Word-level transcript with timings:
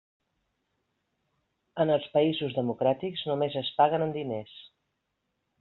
En 1.85 1.93
els 1.97 2.09
països 2.17 2.57
democràtics, 2.57 3.27
només 3.33 3.61
es 3.65 3.73
paguen 3.83 4.07
en 4.11 4.19
diners. 4.21 4.61